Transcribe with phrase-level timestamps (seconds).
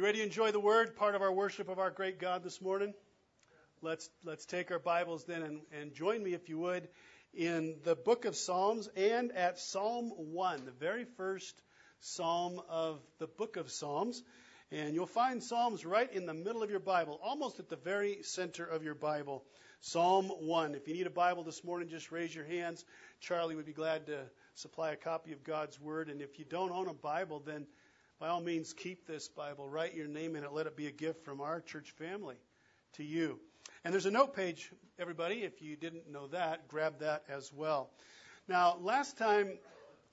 [0.00, 2.62] You ready to enjoy the word, part of our worship of our great God this
[2.62, 2.94] morning?
[3.82, 6.88] Let's, let's take our Bibles then and, and join me, if you would,
[7.34, 11.54] in the book of Psalms and at Psalm 1, the very first
[12.00, 14.22] psalm of the book of Psalms.
[14.72, 18.22] And you'll find Psalms right in the middle of your Bible, almost at the very
[18.22, 19.44] center of your Bible.
[19.82, 20.76] Psalm 1.
[20.76, 22.86] If you need a Bible this morning, just raise your hands.
[23.20, 24.20] Charlie would be glad to
[24.54, 26.08] supply a copy of God's Word.
[26.08, 27.66] And if you don't own a Bible, then
[28.20, 29.66] by all means, keep this Bible.
[29.66, 30.52] Write your name in it.
[30.52, 32.36] Let it be a gift from our church family
[32.92, 33.40] to you.
[33.82, 35.36] And there's a note page, everybody.
[35.36, 37.88] If you didn't know that, grab that as well.
[38.46, 39.58] Now, last time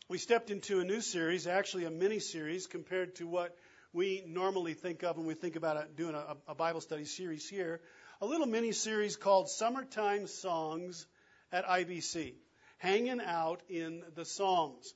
[0.08, 3.58] we stepped into a new series, actually a mini series, compared to what
[3.92, 7.82] we normally think of when we think about doing a, a Bible study series here.
[8.22, 11.06] A little mini series called Summertime Songs
[11.52, 12.36] at IBC,
[12.78, 14.94] hanging out in the Psalms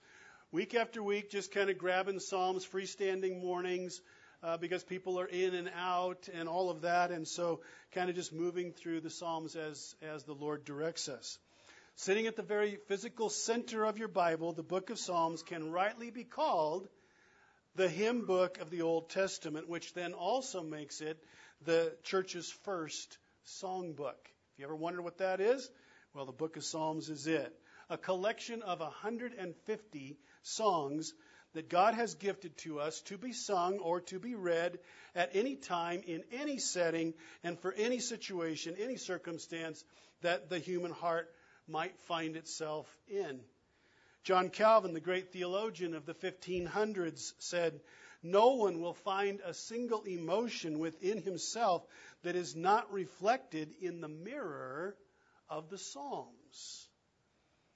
[0.51, 4.01] week after week, just kind of grabbing Psalms, freestanding mornings,
[4.43, 7.61] uh, because people are in and out and all of that, and so
[7.93, 11.39] kind of just moving through the Psalms as as the Lord directs us.
[11.95, 16.11] Sitting at the very physical center of your Bible, the book of Psalms can rightly
[16.11, 16.87] be called
[17.75, 21.23] the hymn book of the Old Testament, which then also makes it
[21.63, 24.17] the church's first song book.
[24.53, 25.69] If you ever wonder what that is,
[26.13, 27.53] well, the book of Psalms is it.
[27.89, 31.13] A collection of 150 songs
[31.53, 34.79] that God has gifted to us to be sung or to be read
[35.15, 39.83] at any time, in any setting, and for any situation, any circumstance
[40.21, 41.29] that the human heart
[41.67, 43.41] might find itself in.
[44.23, 47.81] John Calvin, the great theologian of the 1500s, said,
[48.21, 51.83] No one will find a single emotion within himself
[52.23, 54.95] that is not reflected in the mirror
[55.49, 56.87] of the Psalms.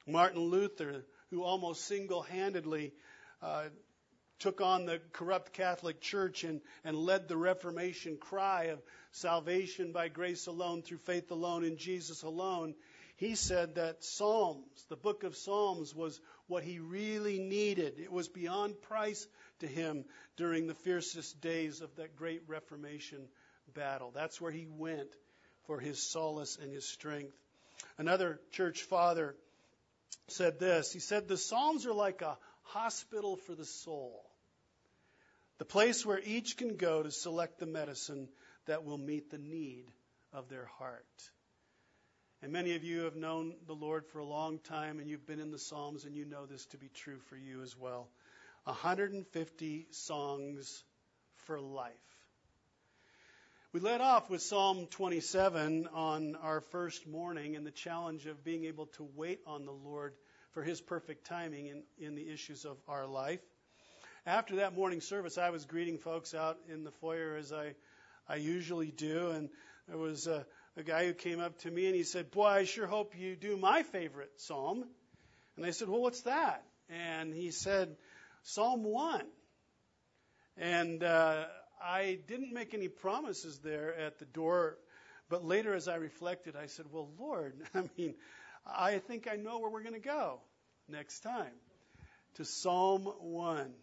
[0.07, 1.03] Martin Luther,
[1.35, 2.93] who almost single handedly
[3.41, 3.65] uh,
[4.39, 10.07] took on the corrupt Catholic Church and, and led the Reformation cry of salvation by
[10.07, 12.73] grace alone, through faith alone, in Jesus alone.
[13.17, 17.99] He said that Psalms, the book of Psalms, was what he really needed.
[17.99, 19.27] It was beyond price
[19.59, 20.05] to him
[20.37, 23.27] during the fiercest days of that great Reformation
[23.73, 24.11] battle.
[24.15, 25.09] That's where he went
[25.67, 27.35] for his solace and his strength.
[27.97, 29.35] Another church father
[30.27, 30.91] said this.
[30.91, 34.23] He said, The Psalms are like a hospital for the soul,
[35.57, 38.29] the place where each can go to select the medicine
[38.65, 39.85] that will meet the need
[40.33, 41.05] of their heart.
[42.41, 45.39] And many of you have known the Lord for a long time, and you've been
[45.39, 48.09] in the Psalms, and you know this to be true for you as well.
[48.65, 50.83] 150 songs
[51.45, 51.93] for life.
[53.75, 58.63] We led off with Psalm 27 on our first morning and the challenge of being
[58.63, 60.13] able to wait on the Lord
[60.53, 63.41] for His perfect timing in, in the issues of our life.
[64.25, 67.75] After that morning service, I was greeting folks out in the foyer as I,
[68.29, 69.49] I usually do, and
[69.89, 70.45] there was a,
[70.77, 73.35] a guy who came up to me and he said, Boy, I sure hope you
[73.35, 74.85] do my favorite psalm.
[75.57, 76.63] And I said, Well, what's that?
[76.89, 77.97] And he said,
[78.41, 79.25] Psalm 1.
[80.55, 81.43] And uh,
[81.81, 84.77] I didn't make any promises there at the door,
[85.29, 88.15] but later as I reflected, I said, Well, Lord, I mean,
[88.65, 90.39] I think I know where we're going to go
[90.89, 91.53] next time
[92.35, 93.73] to Psalm 1.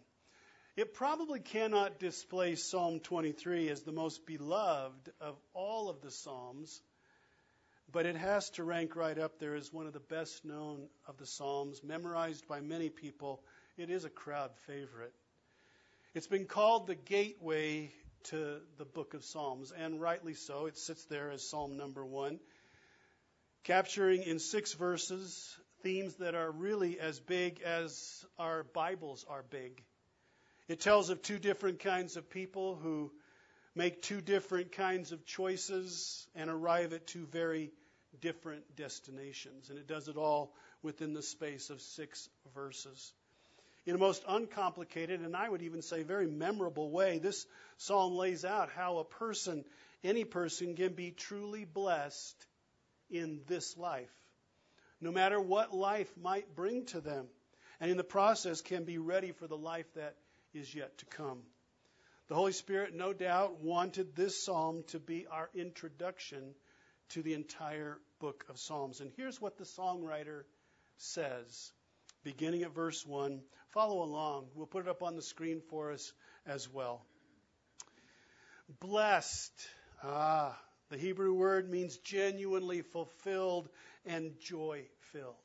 [0.75, 6.81] It probably cannot displace Psalm 23 as the most beloved of all of the Psalms,
[7.91, 11.17] but it has to rank right up there as one of the best known of
[11.17, 13.43] the Psalms, memorized by many people.
[13.77, 15.13] It is a crowd favorite.
[16.15, 17.91] It's been called the gateway
[18.25, 20.67] to the book of Psalms, and rightly so.
[20.67, 22.39] It sits there as Psalm number one,
[23.63, 29.83] capturing in six verses themes that are really as big as our Bibles are big.
[30.67, 33.11] It tells of two different kinds of people who
[33.73, 37.71] make two different kinds of choices and arrive at two very
[38.21, 39.71] different destinations.
[39.71, 40.53] And it does it all
[40.83, 43.13] within the space of six verses
[43.85, 47.19] in a most uncomplicated and I would even say very memorable way.
[47.19, 47.45] This
[47.77, 49.65] psalm lays out how a person,
[50.03, 52.45] any person, can be truly blessed
[53.09, 54.13] in this life,
[55.01, 57.27] no matter what life might bring to them,
[57.79, 60.15] and in the process can be ready for the life that
[60.53, 61.41] is yet to come.
[62.29, 66.55] The Holy Spirit, no doubt, wanted this psalm to be our introduction
[67.09, 69.01] to the entire book of Psalms.
[69.01, 70.43] And here's what the songwriter
[70.97, 71.71] says
[72.23, 73.41] beginning at verse 1.
[73.69, 74.47] Follow along.
[74.55, 76.13] We'll put it up on the screen for us
[76.45, 77.05] as well.
[78.79, 79.53] Blessed.
[80.03, 80.57] Ah,
[80.89, 83.69] the Hebrew word means genuinely fulfilled
[84.05, 85.35] and joy filled.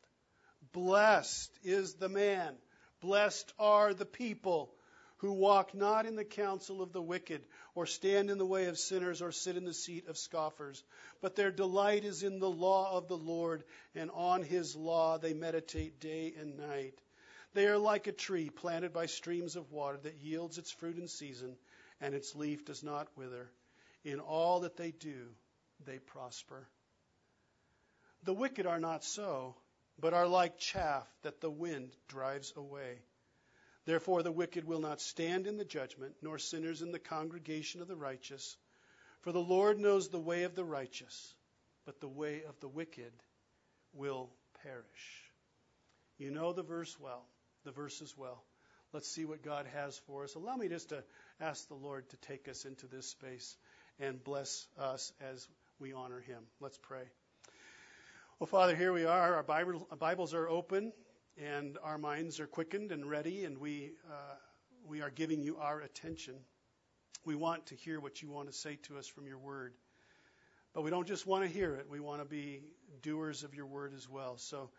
[0.72, 2.54] Blessed is the man.
[3.00, 4.70] Blessed are the people
[5.19, 7.44] who walk not in the counsel of the wicked,
[7.75, 10.82] or stand in the way of sinners, or sit in the seat of scoffers.
[11.20, 15.35] But their delight is in the law of the Lord, and on his law they
[15.35, 16.94] meditate day and night.
[17.55, 21.09] They are like a tree planted by streams of water that yields its fruit in
[21.09, 21.56] season,
[22.00, 23.50] and its leaf does not wither.
[24.05, 25.26] In all that they do,
[25.85, 26.69] they prosper.
[28.25, 29.56] The wicked are not so,
[29.99, 32.99] but are like chaff that the wind drives away.
[33.88, 37.88] Therefore, the wicked will not stand in the judgment, nor sinners in the congregation of
[37.88, 38.58] the righteous.
[39.23, 41.35] For the Lord knows the way of the righteous,
[41.87, 43.14] but the way of the wicked
[43.94, 44.29] will
[44.62, 45.32] perish.
[46.19, 47.25] You know the verse well,
[47.64, 48.44] the verses well.
[48.93, 50.35] Let's see what God has for us.
[50.35, 51.02] Allow me just to
[51.40, 53.56] ask the Lord to take us into this space
[53.99, 55.49] and bless us as
[55.81, 56.43] we honor Him.
[56.61, 57.05] Let's pray.
[58.38, 59.37] Well, Father, here we are.
[59.37, 60.93] Our Bibles are open
[61.38, 64.35] and our minds are quickened and ready, and we, uh,
[64.87, 66.35] we are giving you our attention.
[67.25, 69.75] We want to hear what you want to say to us from your word.
[70.75, 72.62] But we don't just want to hear it, we want to be
[73.02, 74.37] doers of your word as well.
[74.38, 74.70] So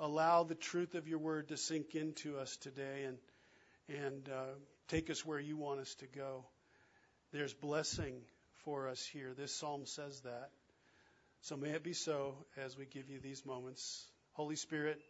[0.00, 3.18] allow the truth of your word to sink into us today and,
[3.88, 4.54] and uh,
[4.88, 6.44] take us where you want us to go.
[7.32, 8.20] There's blessing
[8.64, 9.34] for us here.
[9.36, 10.50] This psalm says that.
[11.42, 14.06] So may it be so as we give you these moments.
[14.32, 15.00] Holy Spirit,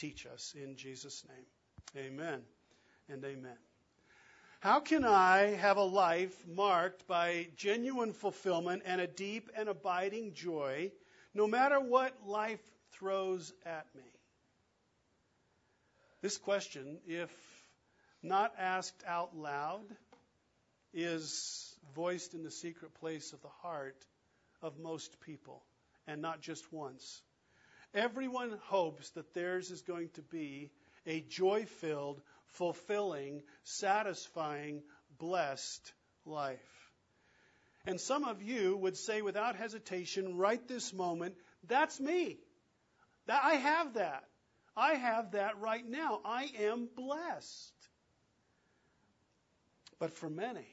[0.00, 2.06] teach us in Jesus' name.
[2.06, 2.40] Amen
[3.08, 3.56] and amen.
[4.60, 10.32] How can I have a life marked by genuine fulfillment and a deep and abiding
[10.34, 10.90] joy
[11.34, 12.60] no matter what life
[12.92, 14.02] throws at me?
[16.22, 17.30] This question, if
[18.22, 19.84] not asked out loud,
[20.92, 24.04] is voiced in the secret place of the heart
[24.62, 25.62] of most people,
[26.06, 27.22] and not just once.
[27.94, 30.70] Everyone hopes that theirs is going to be
[31.06, 34.82] a joy filled, fulfilling, satisfying,
[35.18, 35.92] blessed
[36.24, 36.58] life.
[37.86, 41.34] And some of you would say without hesitation, right this moment,
[41.66, 42.38] that's me.
[43.26, 44.24] That I have that.
[44.76, 46.20] I have that right now.
[46.24, 47.74] I am blessed.
[49.98, 50.66] But for many,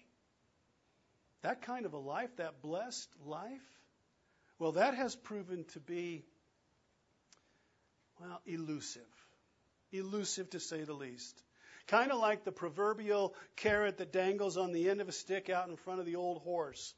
[1.41, 3.61] that kind of a life, that blessed life,
[4.59, 6.23] well, that has proven to be
[8.19, 9.01] well, elusive.
[9.91, 11.41] Elusive to say the least.
[11.87, 15.69] Kind of like the proverbial carrot that dangles on the end of a stick out
[15.69, 16.93] in front of the old horse.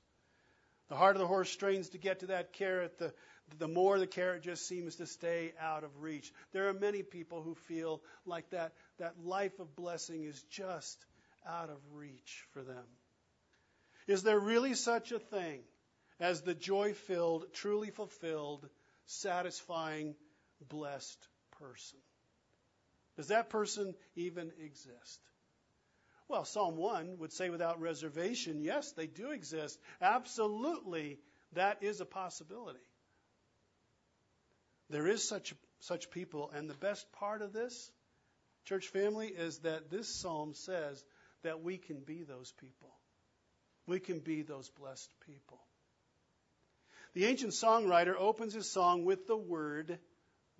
[0.89, 3.13] The harder the horse strains to get to that carrot, the,
[3.59, 6.33] the more the carrot just seems to stay out of reach.
[6.51, 11.05] There are many people who feel like that, that life of blessing is just
[11.47, 12.83] out of reach for them.
[14.07, 15.61] Is there really such a thing
[16.19, 18.67] as the joy filled, truly fulfilled,
[19.05, 20.15] satisfying
[20.65, 21.27] blessed
[21.59, 21.99] person.
[23.17, 25.19] Does that person even exist?
[26.27, 29.79] Well, Psalm 1 would say without reservation, yes, they do exist.
[29.99, 31.19] Absolutely,
[31.53, 32.79] that is a possibility.
[34.89, 37.91] There is such such people, and the best part of this,
[38.65, 41.03] church family, is that this psalm says
[41.43, 42.89] that we can be those people.
[43.87, 45.59] We can be those blessed people.
[47.13, 49.99] The ancient songwriter opens his song with the word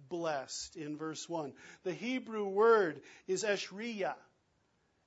[0.10, 1.54] blessed in verse 1.
[1.84, 4.16] The Hebrew word is eshriya.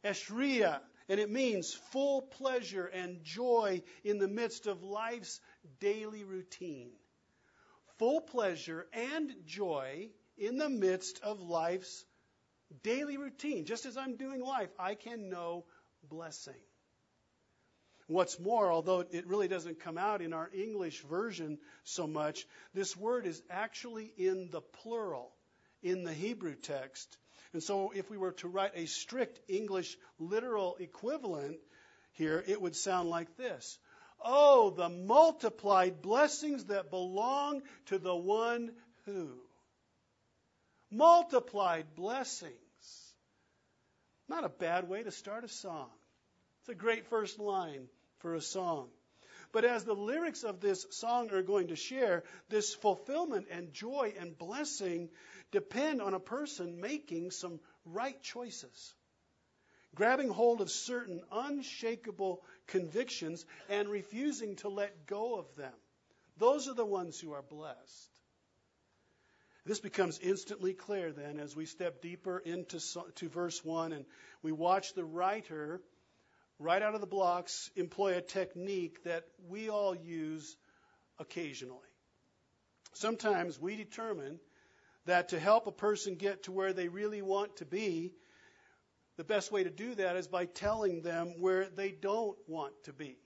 [0.04, 5.40] Eshriya, and it means full pleasure and joy in the midst of life's
[5.80, 6.90] daily routine.
[7.98, 12.04] Full pleasure and joy in the midst of life's
[12.82, 13.64] daily routine.
[13.64, 15.66] Just as I'm doing life, I can know
[16.08, 16.54] blessing.
[18.12, 22.94] What's more, although it really doesn't come out in our English version so much, this
[22.94, 25.32] word is actually in the plural
[25.82, 27.16] in the Hebrew text.
[27.54, 31.56] And so if we were to write a strict English literal equivalent
[32.12, 33.78] here, it would sound like this.
[34.22, 38.72] Oh, the multiplied blessings that belong to the one
[39.06, 39.30] who.
[40.90, 42.52] Multiplied blessings.
[44.28, 45.88] Not a bad way to start a song.
[46.60, 47.88] It's a great first line
[48.22, 48.88] for a song.
[49.52, 54.14] But as the lyrics of this song are going to share, this fulfillment and joy
[54.18, 55.10] and blessing
[55.50, 58.94] depend on a person making some right choices,
[59.94, 65.74] grabbing hold of certain unshakable convictions and refusing to let go of them.
[66.38, 68.08] Those are the ones who are blessed.
[69.66, 72.80] This becomes instantly clear then as we step deeper into
[73.16, 74.04] to verse 1 and
[74.42, 75.80] we watch the writer
[76.62, 80.56] right out of the blocks, employ a technique that we all use
[81.18, 81.78] occasionally.
[82.94, 84.38] Sometimes we determine
[85.06, 88.12] that to help a person get to where they really want to be,
[89.16, 92.92] the best way to do that is by telling them where they don't want to
[92.92, 93.18] be.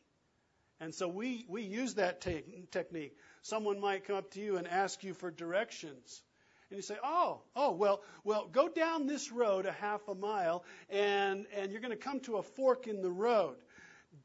[0.80, 3.16] And so we, we use that te- technique.
[3.42, 6.22] Someone might come up to you and ask you for directions.
[6.70, 10.64] And you say, oh, oh, well, well, go down this road a half a mile,
[10.90, 13.56] and, and you're going to come to a fork in the road.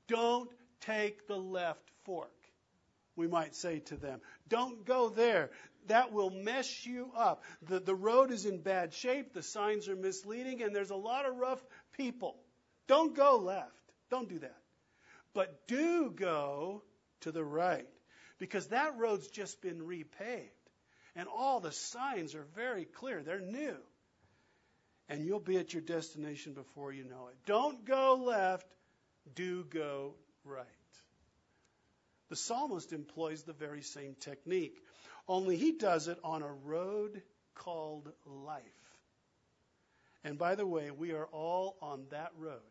[0.07, 0.50] Don't
[0.81, 2.33] take the left fork,
[3.15, 4.21] we might say to them.
[4.50, 5.51] Don't go there.
[5.88, 7.43] That will mess you up.
[7.67, 11.27] The, the road is in bad shape, the signs are misleading, and there's a lot
[11.27, 11.63] of rough
[11.95, 12.38] people.
[12.88, 13.69] Don't go left.
[14.10, 14.57] Don't do that.
[15.33, 16.81] But do go
[17.21, 17.88] to the right,
[18.39, 20.50] because that road's just been repaved.
[21.15, 23.22] And all the signs are very clear.
[23.22, 23.77] They're new.
[25.10, 27.36] And you'll be at your destination before you know it.
[27.46, 28.68] Don't go left,
[29.36, 30.15] do go
[30.46, 30.65] right.
[32.30, 34.77] The psalmist employs the very same technique,
[35.27, 37.22] only he does it on a road
[37.56, 38.63] called life.
[40.24, 42.62] And by the way, we are all on that road,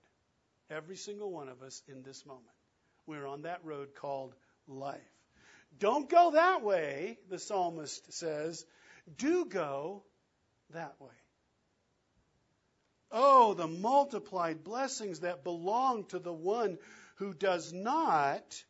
[0.70, 2.46] every single one of us in this moment.
[3.06, 4.34] We're on that road called
[4.66, 5.00] life.
[5.80, 8.64] Don't go that way, the psalmist says.
[9.16, 10.04] Do go
[10.72, 11.08] that way.
[13.10, 16.78] Oh, the multiplied blessings that belong to the one
[17.16, 18.64] who does not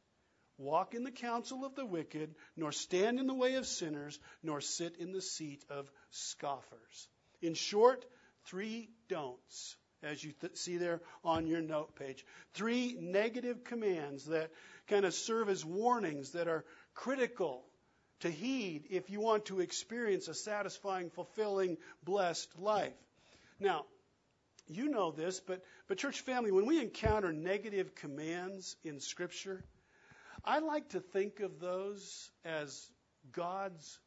[0.57, 4.61] walk in the counsel of the wicked, nor stand in the way of sinners, nor
[4.61, 7.09] sit in the seat of scoffers.
[7.43, 8.05] In short,
[8.45, 12.25] three don'ts, as you th- see there on your note page.
[12.55, 14.51] Three negative commands that
[14.89, 16.65] kind of serve as warnings that are
[16.95, 17.65] critical
[18.21, 22.93] to heed if you want to experience a satisfying, fulfilling, blessed life.
[23.59, 23.87] Now,
[24.69, 29.65] you know this, but, but church family, when we encounter negative commands in Scripture,
[30.45, 32.89] I like to think of those as
[33.33, 33.99] God's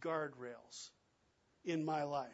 [0.00, 0.90] guardrails
[1.64, 2.30] in my life.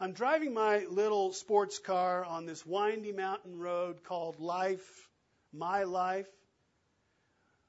[0.00, 5.08] I'm driving my little sports car on this windy mountain road called Life,
[5.52, 6.28] My Life.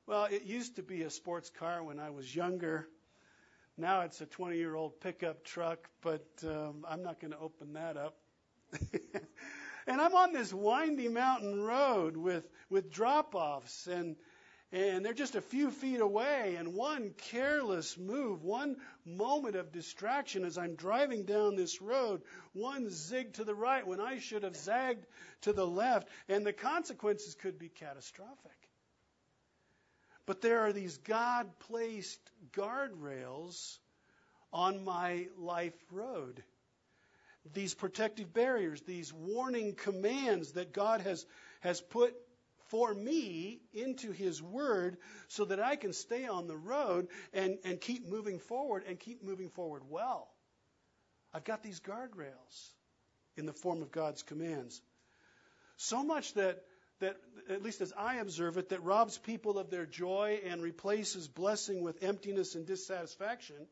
[0.09, 2.87] Well, it used to be a sports car when I was younger.
[3.77, 7.73] Now it's a 20 year old pickup truck, but um, I'm not going to open
[7.73, 8.17] that up.
[9.85, 14.15] and I'm on this windy mountain road with, with drop offs, and,
[14.71, 16.55] and they're just a few feet away.
[16.57, 22.23] And one careless move, one moment of distraction as I'm driving down this road,
[22.53, 25.05] one zig to the right when I should have zagged
[25.41, 28.58] to the left, and the consequences could be catastrophic.
[30.29, 32.19] But there are these God placed
[32.51, 33.79] guardrails
[34.53, 36.43] on my life road.
[37.51, 41.25] These protective barriers, these warning commands that God has,
[41.61, 42.13] has put
[42.67, 44.97] for me into His Word
[45.29, 49.23] so that I can stay on the road and, and keep moving forward and keep
[49.23, 50.27] moving forward well.
[51.33, 52.69] I've got these guardrails
[53.35, 54.79] in the form of God's commands.
[55.77, 56.61] So much that
[56.99, 57.17] that,
[57.49, 61.81] at least as I observe it, that robs people of their joy and replaces blessing
[61.81, 63.67] with emptiness and dissatisfaction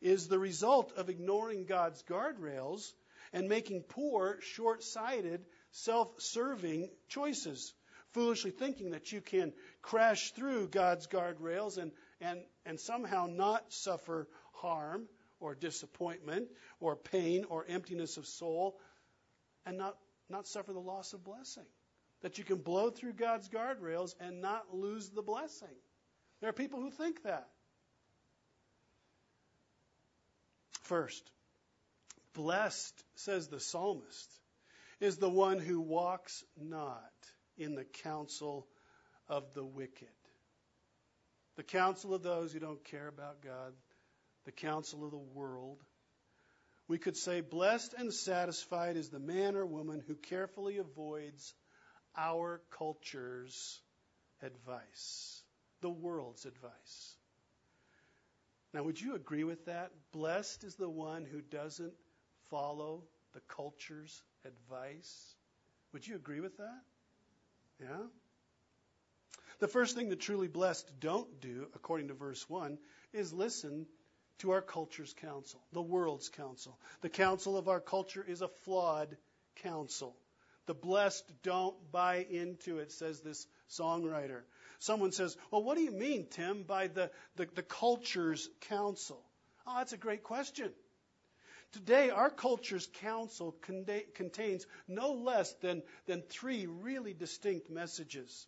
[0.00, 2.92] is the result of ignoring God's guardrails
[3.32, 7.74] and making poor, short sighted, self serving choices.
[8.12, 14.26] Foolishly thinking that you can crash through God's guardrails and, and, and somehow not suffer
[14.54, 15.06] harm
[15.38, 16.48] or disappointment
[16.80, 18.80] or pain or emptiness of soul
[19.64, 19.96] and not,
[20.28, 21.66] not suffer the loss of blessing
[22.22, 25.68] that you can blow through God's guardrails and not lose the blessing.
[26.40, 27.48] There are people who think that.
[30.82, 31.30] First,
[32.34, 34.28] blessed, says the psalmist,
[35.00, 37.00] is the one who walks not
[37.56, 38.66] in the counsel
[39.28, 40.08] of the wicked.
[41.56, 43.72] The counsel of those who don't care about God,
[44.44, 45.78] the counsel of the world.
[46.88, 51.54] We could say, blessed and satisfied is the man or woman who carefully avoids
[52.16, 53.80] our culture's
[54.42, 55.42] advice,
[55.80, 57.16] the world's advice.
[58.72, 59.90] Now, would you agree with that?
[60.12, 61.94] Blessed is the one who doesn't
[62.50, 65.34] follow the culture's advice.
[65.92, 66.82] Would you agree with that?
[67.80, 68.06] Yeah?
[69.58, 72.78] The first thing the truly blessed don't do, according to verse 1,
[73.12, 73.86] is listen
[74.38, 76.78] to our culture's counsel, the world's counsel.
[77.02, 79.16] The counsel of our culture is a flawed
[79.56, 80.16] counsel.
[80.70, 84.42] The blessed don't buy into it, says this songwriter.
[84.78, 89.20] Someone says, Well, what do you mean, Tim, by the, the, the culture's counsel?
[89.66, 90.70] Oh, that's a great question.
[91.72, 93.56] Today, our culture's counsel
[94.14, 98.46] contains no less than, than three really distinct messages.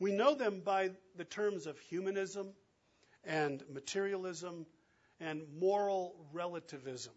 [0.00, 2.48] We know them by the terms of humanism
[3.22, 4.66] and materialism
[5.20, 7.12] and moral relativism.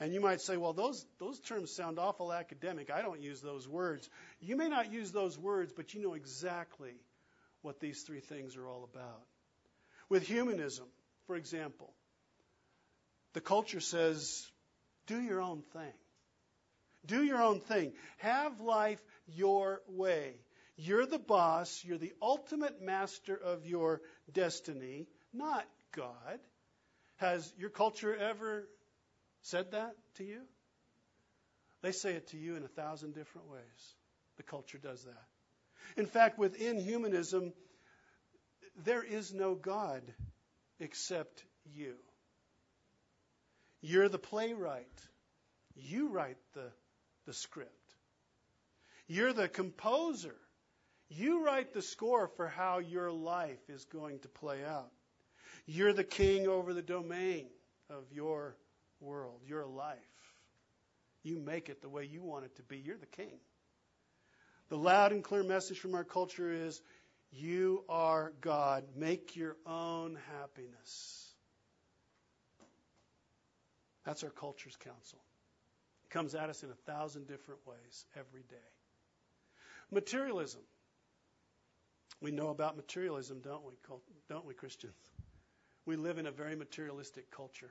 [0.00, 2.90] And you might say, well, those, those terms sound awful academic.
[2.90, 4.08] I don't use those words.
[4.40, 6.94] You may not use those words, but you know exactly
[7.60, 9.22] what these three things are all about.
[10.08, 10.86] With humanism,
[11.26, 11.92] for example,
[13.34, 14.48] the culture says,
[15.06, 15.92] do your own thing.
[17.04, 17.92] Do your own thing.
[18.18, 20.32] Have life your way.
[20.76, 21.82] You're the boss.
[21.84, 24.00] You're the ultimate master of your
[24.32, 26.40] destiny, not God.
[27.16, 28.66] Has your culture ever
[29.42, 30.40] said that to you?
[31.82, 33.94] They say it to you in a thousand different ways.
[34.36, 35.24] The culture does that.
[35.96, 37.52] In fact, within humanism,
[38.84, 40.02] there is no God
[40.78, 41.44] except
[41.74, 41.94] you.
[43.80, 44.86] You're the playwright.
[45.74, 46.70] You write the,
[47.26, 47.70] the script.
[49.06, 50.36] You're the composer.
[51.08, 54.90] You write the score for how your life is going to play out.
[55.66, 57.46] You're the king over the domain
[57.88, 58.54] of your
[59.00, 59.98] world, your life.
[61.22, 62.78] You make it the way you want it to be.
[62.78, 63.38] You're the king.
[64.68, 66.80] The loud and clear message from our culture is
[67.32, 68.84] you are God.
[68.96, 71.26] Make your own happiness.
[74.04, 75.20] That's our culture's counsel.
[76.04, 78.56] It comes at us in a thousand different ways every day.
[79.90, 80.62] Materialism.
[82.20, 83.74] We know about materialism, don't we?
[84.28, 84.98] Don't we, Christians?
[85.86, 87.70] We live in a very materialistic culture.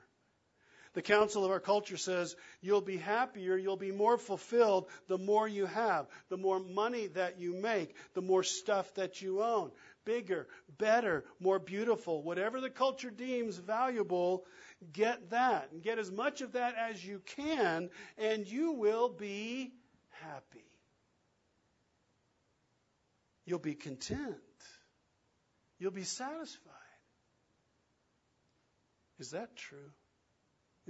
[0.94, 5.46] The counsel of our culture says you'll be happier, you'll be more fulfilled the more
[5.46, 9.70] you have, the more money that you make, the more stuff that you own.
[10.04, 12.22] Bigger, better, more beautiful.
[12.22, 14.44] Whatever the culture deems valuable,
[14.92, 15.68] get that.
[15.70, 19.72] And get as much of that as you can, and you will be
[20.08, 20.64] happy.
[23.44, 24.34] You'll be content.
[25.78, 26.74] You'll be satisfied.
[29.20, 29.92] Is that true?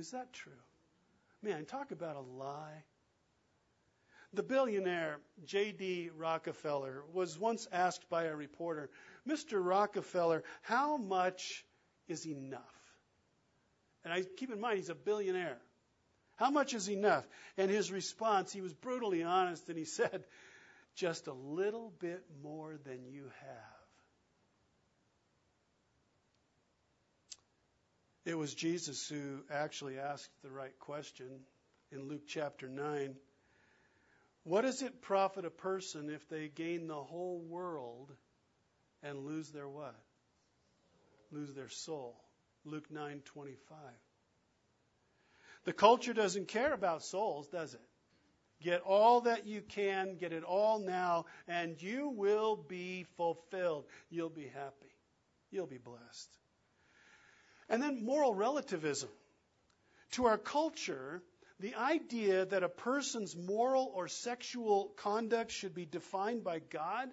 [0.01, 0.53] Is that true?
[1.43, 2.85] Man, talk about a lie.
[4.33, 6.11] The billionaire J.D.
[6.17, 8.89] Rockefeller was once asked by a reporter,
[9.29, 9.63] Mr.
[9.63, 11.67] Rockefeller, how much
[12.09, 12.63] is enough?
[14.03, 15.59] And I keep in mind he's a billionaire.
[16.37, 17.29] How much is enough?
[17.59, 20.25] And his response, he was brutally honest and he said,
[20.95, 23.80] just a little bit more than you have.
[28.31, 31.27] It was Jesus who actually asked the right question
[31.91, 33.17] in Luke chapter 9.
[34.45, 38.13] What does it profit a person if they gain the whole world
[39.03, 39.97] and lose their what?
[41.33, 42.23] Lose their soul.
[42.65, 43.57] Luke 9:25.
[45.65, 47.83] The culture doesn't care about souls, does it?
[48.63, 53.87] Get all that you can, get it all now, and you will be fulfilled.
[54.09, 54.95] You'll be happy.
[55.51, 56.31] You'll be blessed.
[57.71, 59.09] And then moral relativism.
[60.13, 61.23] To our culture,
[61.61, 67.09] the idea that a person's moral or sexual conduct should be defined by God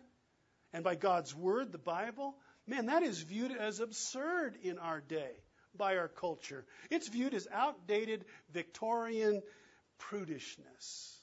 [0.73, 5.31] and by God's Word, the Bible, man, that is viewed as absurd in our day
[5.75, 6.65] by our culture.
[6.89, 9.43] It's viewed as outdated Victorian
[9.99, 11.13] prudishness.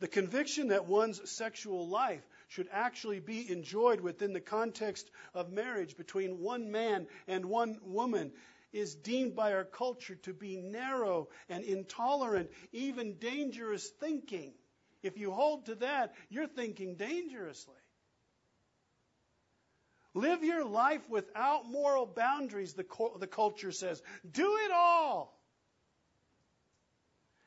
[0.00, 2.22] The conviction that one's sexual life
[2.54, 8.30] should actually be enjoyed within the context of marriage between one man and one woman
[8.72, 14.52] is deemed by our culture to be narrow and intolerant, even dangerous thinking.
[15.02, 17.74] If you hold to that, you're thinking dangerously.
[20.14, 22.86] Live your life without moral boundaries, the,
[23.18, 24.00] the culture says.
[24.30, 25.36] Do it all.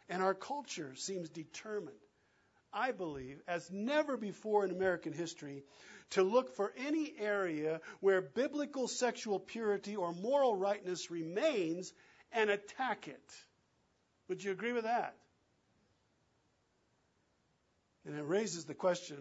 [0.09, 1.95] And our culture seems determined
[2.73, 5.63] I believe, as never before in American history,
[6.11, 11.93] to look for any area where biblical sexual purity or moral rightness remains
[12.31, 13.35] and attack it.
[14.27, 15.15] Would you agree with that?
[18.05, 19.17] And it raises the question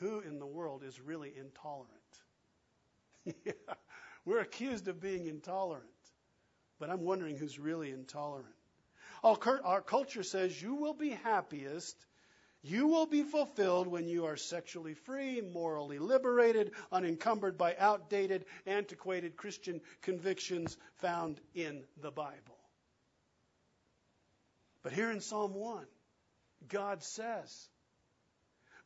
[0.00, 1.90] who in the world is really intolerant?
[4.24, 5.84] we're accused of being intolerant,
[6.78, 8.54] but I'm wondering who's really intolerant.
[9.22, 11.96] Our culture says you will be happiest
[12.66, 19.36] you will be fulfilled when you are sexually free, morally liberated, unencumbered by outdated, antiquated
[19.36, 22.58] Christian convictions found in the Bible.
[24.82, 25.84] But here in Psalm 1,
[26.68, 27.68] God says,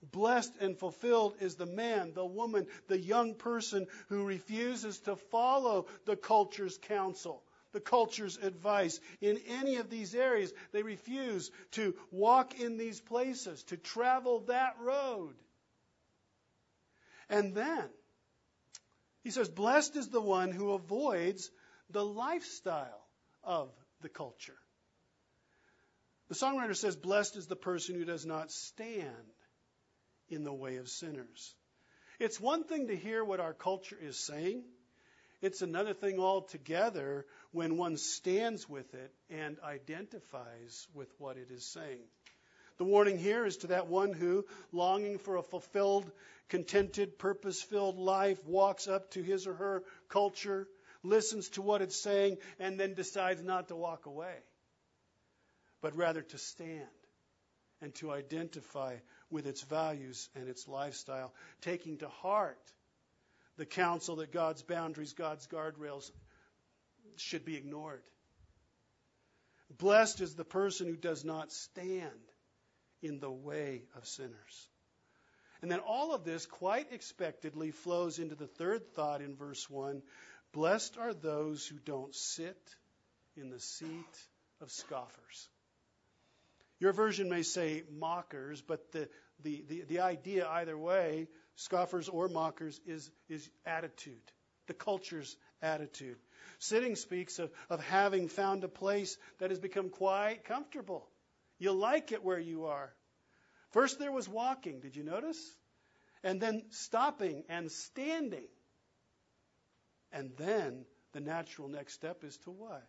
[0.03, 5.87] Blessed and fulfilled is the man, the woman, the young person who refuses to follow
[6.05, 10.53] the culture's counsel the culture's advice in any of these areas.
[10.73, 15.35] They refuse to walk in these places, to travel that road.
[17.29, 17.85] And then,
[19.23, 21.51] he says, Blessed is the one who avoids
[21.91, 23.07] the lifestyle
[23.45, 24.57] of the culture.
[26.29, 29.35] The songwriter says, Blessed is the person who does not stand
[30.29, 31.55] in the way of sinners.
[32.19, 34.63] It's one thing to hear what our culture is saying.
[35.41, 41.65] It's another thing altogether when one stands with it and identifies with what it is
[41.65, 42.05] saying.
[42.77, 46.11] The warning here is to that one who, longing for a fulfilled,
[46.49, 50.67] contented, purpose filled life, walks up to his or her culture,
[51.03, 54.35] listens to what it's saying, and then decides not to walk away,
[55.81, 56.89] but rather to stand
[57.83, 58.97] and to identify
[59.31, 62.59] with its values and its lifestyle, taking to heart
[63.61, 66.11] the counsel that God's boundaries, God's guardrails
[67.17, 68.03] should be ignored.
[69.77, 72.33] Blessed is the person who does not stand
[73.03, 74.69] in the way of sinners.
[75.61, 80.01] And then all of this quite expectedly flows into the third thought in verse 1
[80.55, 82.75] Blessed are those who don't sit
[83.37, 84.27] in the seat
[84.63, 85.49] of scoffers.
[86.79, 89.11] Your version may say mockers, but the,
[89.43, 94.33] the, the, the idea, either way, scoffers or mockers, is, is attitude,
[94.67, 96.17] the culture's attitude.
[96.59, 101.07] Sitting speaks of, of having found a place that has become quite comfortable.
[101.59, 102.93] You like it where you are.
[103.71, 104.81] First, there was walking.
[104.81, 105.39] Did you notice?
[106.23, 108.49] And then stopping and standing.
[110.13, 112.85] And then the natural next step is to what?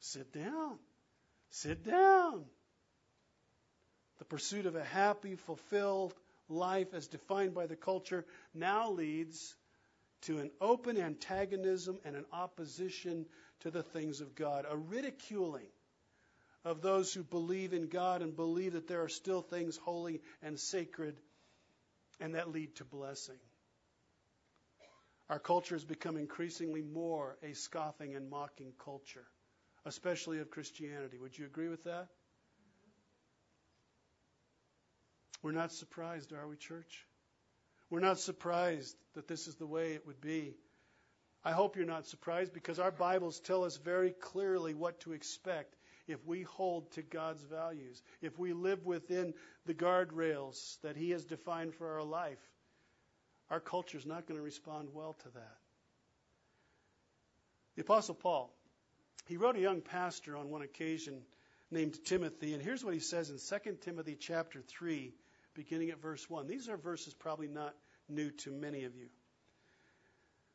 [0.00, 0.78] Sit down.
[1.50, 2.44] Sit down.
[4.18, 6.14] The pursuit of a happy, fulfilled
[6.48, 9.54] life as defined by the culture now leads
[10.22, 13.26] to an open antagonism and an opposition
[13.60, 15.68] to the things of God, a ridiculing
[16.64, 20.58] of those who believe in God and believe that there are still things holy and
[20.58, 21.16] sacred
[22.20, 23.38] and that lead to blessing.
[25.28, 29.26] Our culture has become increasingly more a scoffing and mocking culture,
[29.84, 31.18] especially of Christianity.
[31.18, 32.08] Would you agree with that?
[35.44, 37.06] We're not surprised, are we, church?
[37.90, 40.54] We're not surprised that this is the way it would be.
[41.44, 45.76] I hope you're not surprised because our Bibles tell us very clearly what to expect
[46.08, 49.34] if we hold to God's values, if we live within
[49.66, 52.40] the guardrails that He has defined for our life.
[53.50, 55.58] Our culture is not going to respond well to that.
[57.76, 58.50] The Apostle Paul,
[59.26, 61.20] he wrote a young pastor on one occasion
[61.70, 65.12] named Timothy, and here's what he says in 2 Timothy chapter 3,
[65.54, 66.46] beginning at verse 1.
[66.46, 67.74] These are verses probably not
[68.08, 69.08] new to many of you.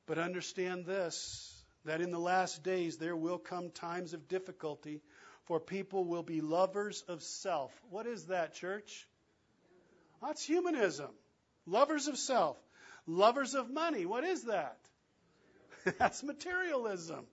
[0.06, 5.02] But understand this that in the last days there will come times of difficulty,
[5.46, 7.72] for people will be lovers of self.
[7.90, 9.08] What is that, church?
[10.22, 11.10] That's humanism.
[11.66, 12.58] Lovers of self.
[13.08, 14.06] Lovers of money.
[14.06, 14.78] What is that?
[15.98, 17.26] That's materialism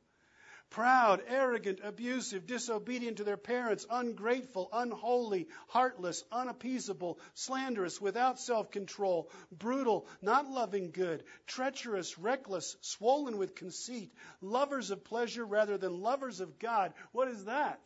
[0.70, 9.30] proud, arrogant, abusive, disobedient to their parents, ungrateful, unholy, heartless, unappeasable, slanderous, without self control,
[9.50, 16.40] brutal, not loving good, treacherous, reckless, swollen with conceit, lovers of pleasure rather than lovers
[16.40, 16.92] of God.
[17.12, 17.80] What is that?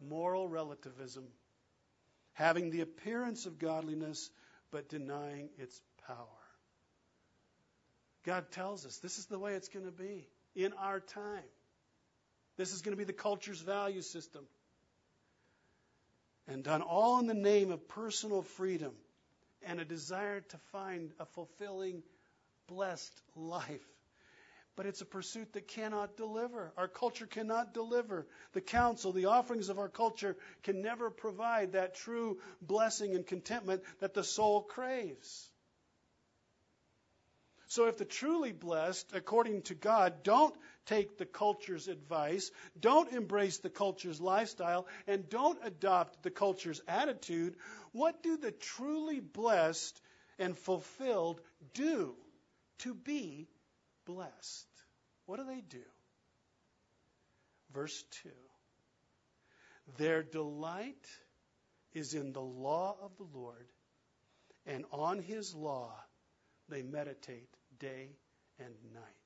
[0.00, 1.26] Moral relativism.
[2.32, 4.30] Having the appearance of godliness,
[4.70, 6.26] but denying its power.
[8.24, 11.44] God tells us this is the way it's going to be in our time.
[12.60, 14.44] This is going to be the culture's value system.
[16.46, 18.92] And done all in the name of personal freedom
[19.62, 22.02] and a desire to find a fulfilling,
[22.68, 23.88] blessed life.
[24.76, 26.70] But it's a pursuit that cannot deliver.
[26.76, 28.26] Our culture cannot deliver.
[28.52, 33.84] The counsel, the offerings of our culture can never provide that true blessing and contentment
[34.00, 35.48] that the soul craves.
[37.68, 40.54] So if the truly blessed, according to God, don't
[40.90, 47.54] take the culture's advice, don't embrace the culture's lifestyle, and don't adopt the culture's attitude,
[47.92, 50.00] what do the truly blessed
[50.38, 51.40] and fulfilled
[51.74, 52.14] do
[52.78, 53.46] to be
[54.04, 54.66] blessed?
[55.26, 55.84] What do they do?
[57.72, 58.30] Verse 2
[59.96, 61.06] Their delight
[61.92, 63.68] is in the law of the Lord,
[64.66, 65.92] and on his law
[66.68, 67.48] they meditate
[67.78, 68.08] day
[68.58, 69.19] and night.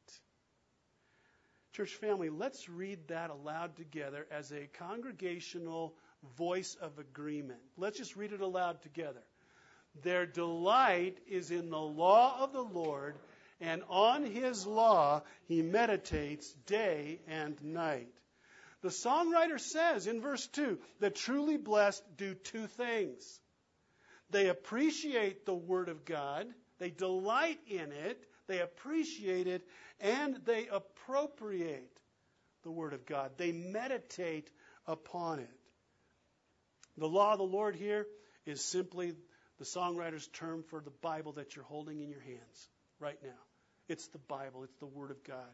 [1.74, 5.92] Church family, let's read that aloud together as a congregational
[6.36, 7.58] voice of agreement.
[7.76, 9.22] Let's just read it aloud together.
[10.02, 13.16] Their delight is in the law of the Lord,
[13.60, 18.12] and on his law he meditates day and night.
[18.82, 23.40] The songwriter says in verse 2 the truly blessed do two things.
[24.30, 26.46] They appreciate the Word of God,
[26.78, 29.62] they delight in it, they appreciate it,
[30.00, 31.90] and they appropriate
[32.62, 33.32] the Word of God.
[33.36, 34.50] They meditate
[34.86, 35.50] upon it.
[36.96, 38.06] The law of the Lord here
[38.46, 39.14] is simply
[39.58, 42.68] the songwriter's term for the Bible that you're holding in your hands
[43.00, 43.30] right now.
[43.88, 45.50] It's the Bible, it's the Word of God.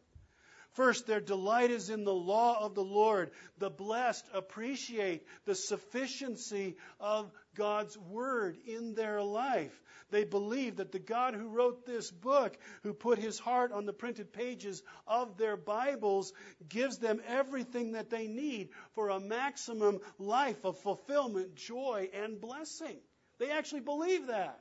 [0.74, 3.33] First, their delight is in the law of the Lord.
[3.59, 9.83] The blessed appreciate the sufficiency of God's Word in their life.
[10.11, 13.92] They believe that the God who wrote this book, who put his heart on the
[13.92, 16.33] printed pages of their Bibles,
[16.68, 22.98] gives them everything that they need for a maximum life of fulfillment, joy, and blessing.
[23.38, 24.61] They actually believe that.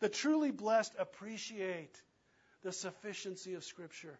[0.00, 2.02] The truly blessed appreciate
[2.62, 4.18] the sufficiency of Scripture.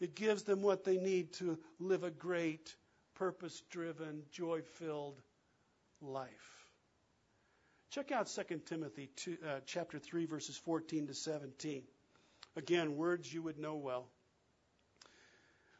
[0.00, 2.74] It gives them what they need to live a great,
[3.14, 5.20] purpose driven, joy filled
[6.00, 6.30] life.
[7.90, 11.82] Check out 2 Timothy 2, uh, chapter 3, verses 14 to 17.
[12.56, 14.08] Again, words you would know well.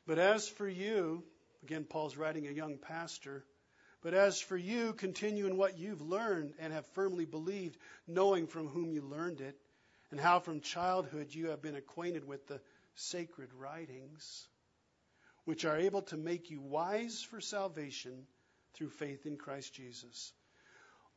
[0.07, 1.23] But as for you,
[1.63, 3.45] again, Paul's writing a young pastor,
[4.03, 8.67] but as for you, continue in what you've learned and have firmly believed, knowing from
[8.67, 9.57] whom you learned it,
[10.11, 12.61] and how from childhood you have been acquainted with the
[13.01, 14.47] sacred writings,
[15.45, 18.27] which are able to make you wise for salvation
[18.75, 20.33] through faith in Christ Jesus.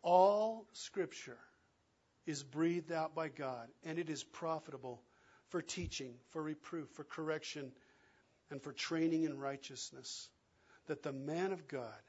[0.02, 1.38] All Scripture
[2.26, 5.02] is breathed out by God, and it is profitable
[5.50, 7.72] for teaching, for reproof, for correction,
[8.50, 10.30] and for training in righteousness,
[10.88, 12.02] that the man of God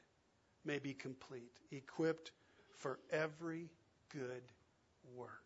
[0.63, 2.31] may be complete, equipped
[2.77, 3.69] for every
[4.11, 4.43] good
[5.15, 5.44] work.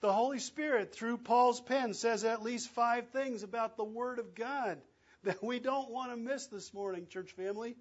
[0.00, 4.34] The Holy Spirit, through Paul's pen, says at least five things about the Word of
[4.34, 4.78] God
[5.24, 7.76] that we don't want to miss this morning, church family.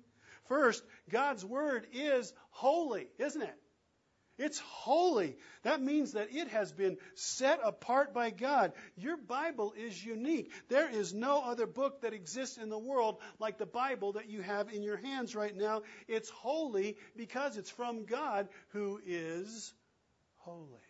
[0.45, 3.55] First, God's Word is holy, isn't it?
[4.37, 5.35] It's holy.
[5.63, 8.71] That means that it has been set apart by God.
[8.95, 10.51] Your Bible is unique.
[10.69, 14.41] There is no other book that exists in the world like the Bible that you
[14.41, 15.81] have in your hands right now.
[16.07, 19.73] It's holy because it's from God who is
[20.37, 20.88] holy.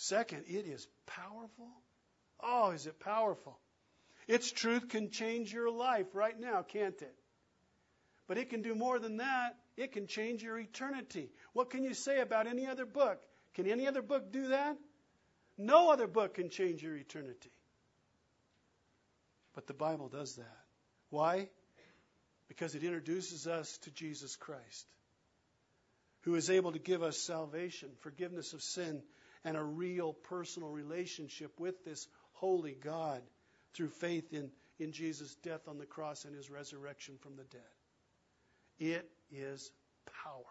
[0.00, 1.68] Second, it is powerful.
[2.42, 3.58] Oh, is it powerful?
[4.26, 7.14] Its truth can change your life right now, can't it?
[8.26, 9.58] But it can do more than that.
[9.76, 11.28] It can change your eternity.
[11.52, 13.20] What can you say about any other book?
[13.52, 14.78] Can any other book do that?
[15.58, 17.52] No other book can change your eternity.
[19.54, 20.64] But the Bible does that.
[21.10, 21.50] Why?
[22.48, 24.86] Because it introduces us to Jesus Christ,
[26.22, 29.02] who is able to give us salvation, forgiveness of sin,
[29.44, 33.22] and a real personal relationship with this holy God
[33.74, 37.60] through faith in, in Jesus' death on the cross and his resurrection from the dead.
[38.78, 39.70] It is
[40.24, 40.46] powerful.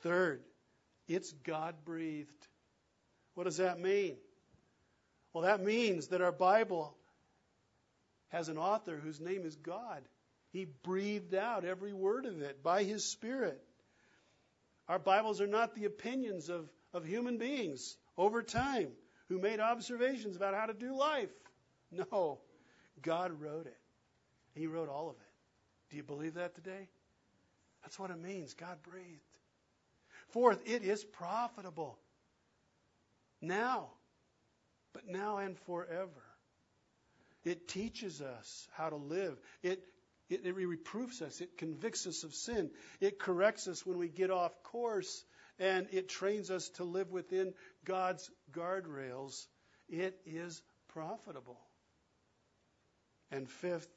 [0.00, 0.42] Third,
[1.08, 2.46] it's God breathed.
[3.34, 4.16] What does that mean?
[5.32, 6.94] Well, that means that our Bible
[8.28, 10.02] has an author whose name is God.
[10.52, 13.60] He breathed out every word of it by His Spirit.
[14.88, 18.88] Our Bibles are not the opinions of, of human beings over time
[19.28, 21.30] who made observations about how to do life.
[21.90, 22.38] No,
[23.02, 23.76] God wrote it.
[24.54, 25.32] He wrote all of it.
[25.90, 26.88] Do you believe that today?
[27.82, 28.54] That's what it means.
[28.54, 29.20] God breathed.
[30.28, 31.98] Fourth, it is profitable.
[33.40, 33.88] Now,
[34.92, 36.22] but now and forever.
[37.44, 39.38] It teaches us how to live.
[39.62, 39.84] It,
[40.30, 41.40] it, it reproofs us.
[41.40, 42.70] It convicts us of sin.
[43.00, 45.24] It corrects us when we get off course.
[45.58, 49.46] And it trains us to live within God's guardrails.
[49.88, 51.60] It is profitable.
[53.30, 53.88] And fifth,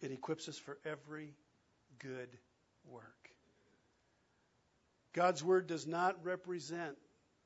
[0.00, 1.34] it equips us for every
[1.98, 2.28] good
[2.84, 3.30] work.
[5.12, 6.96] God's Word does not represent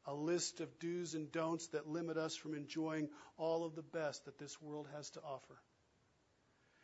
[0.06, 4.24] a list of do's and don'ts that limit us from enjoying all of the best
[4.24, 5.58] that this world has to offer.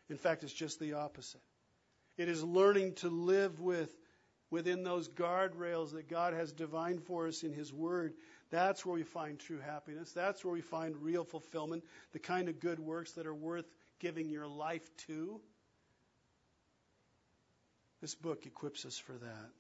[0.08, 1.40] In fact, it's just the opposite.
[2.16, 3.94] It is learning to live with
[4.52, 8.12] within those guardrails that God has divined for us in His Word.
[8.50, 10.12] That's where we find true happiness.
[10.12, 13.64] That's where we find real fulfillment, the kind of good works that are worth
[13.98, 15.40] giving your life to.
[18.02, 19.52] This book equips us for that.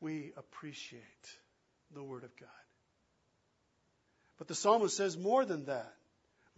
[0.00, 1.02] We appreciate
[1.92, 2.48] the Word of God.
[4.38, 5.92] But the psalmist says more than that.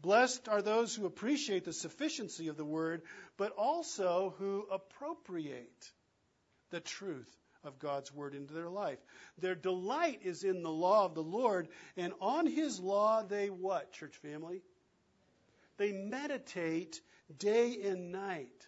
[0.01, 3.03] Blessed are those who appreciate the sufficiency of the Word,
[3.37, 5.93] but also who appropriate
[6.71, 7.31] the truth
[7.65, 8.99] of God's Word into their life.
[9.39, 13.93] Their delight is in the law of the Lord, and on His law they what,
[13.93, 14.63] church family?
[15.77, 17.01] They meditate
[17.39, 18.67] day and night.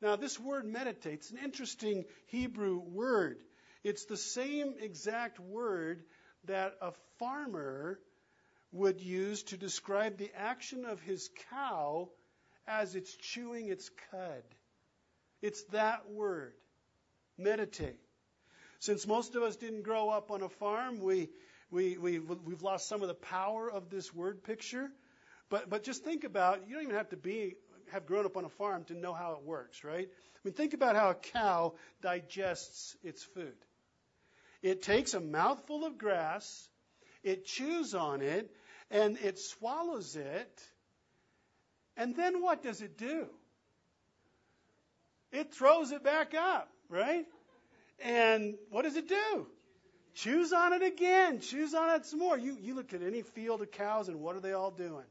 [0.00, 3.42] Now, this word meditate is an interesting Hebrew word.
[3.84, 6.02] It's the same exact word
[6.44, 7.98] that a farmer
[8.72, 12.08] would use to describe the action of his cow
[12.66, 14.42] as it's chewing its cud.
[15.42, 16.52] It's that word.
[17.36, 17.98] Meditate.
[18.78, 21.28] Since most of us didn't grow up on a farm, we,
[21.70, 24.90] we, we, we've lost some of the power of this word picture.
[25.48, 27.56] But, but just think about, you don't even have to be,
[27.92, 30.08] have grown up on a farm to know how it works, right?
[30.08, 33.56] I mean, think about how a cow digests its food.
[34.62, 36.68] It takes a mouthful of grass,
[37.22, 38.54] it chews on it,
[38.90, 40.62] and it swallows it.
[41.96, 43.26] And then what does it do?
[45.32, 47.26] It throws it back up, right?
[48.02, 49.46] And what does it do?
[50.14, 52.36] Chews on it again, chews on it some more.
[52.36, 55.04] You, you look at any field of cows, and what are they all doing?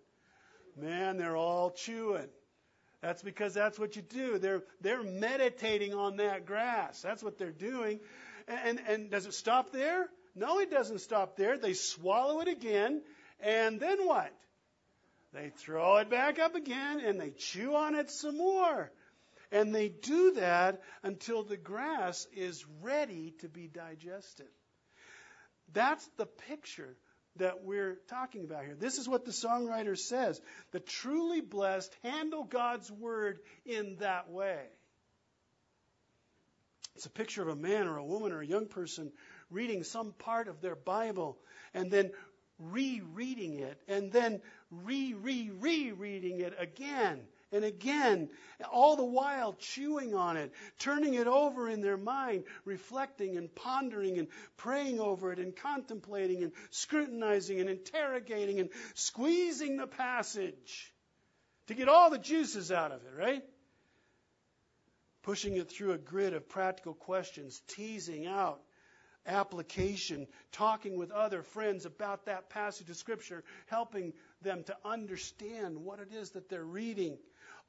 [0.75, 2.27] Man, they're all chewing.
[3.01, 4.39] That's because that's what you do.
[4.39, 7.01] They're, they're meditating on that grass.
[7.01, 8.01] That's what they're doing.
[8.47, 10.09] And, and does it stop there?
[10.35, 11.57] No, it doesn't stop there.
[11.57, 13.01] They swallow it again,
[13.41, 14.31] and then what?
[15.33, 18.91] They throw it back up again, and they chew on it some more.
[19.51, 24.47] And they do that until the grass is ready to be digested.
[25.73, 26.95] That's the picture
[27.37, 28.75] that we're talking about here.
[28.75, 30.39] This is what the songwriter says.
[30.71, 34.61] The truly blessed handle God's word in that way.
[36.95, 39.11] It's a picture of a man or a woman or a young person
[39.49, 41.37] reading some part of their Bible
[41.73, 42.11] and then
[42.59, 44.41] rereading it and then
[44.71, 48.29] re re rereading it again and again,
[48.71, 54.19] all the while chewing on it, turning it over in their mind, reflecting and pondering
[54.19, 60.93] and praying over it and contemplating and scrutinizing and interrogating and squeezing the passage
[61.67, 63.43] to get all the juices out of it, right?
[65.23, 68.61] Pushing it through a grid of practical questions, teasing out
[69.29, 75.99] application, talking with other friends about that passage of Scripture, helping them to understand what
[75.99, 77.17] it is that they're reading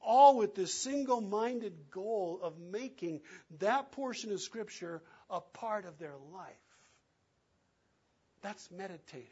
[0.02, 3.20] all with this single minded goal of making
[3.58, 6.46] that portion of Scripture a part of their life.
[8.42, 9.26] That's meditating.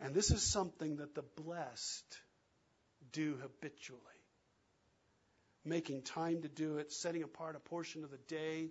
[0.00, 2.18] And this is something that the blessed
[3.12, 4.00] do habitually.
[5.64, 8.70] Making time to do it, setting apart a portion of the day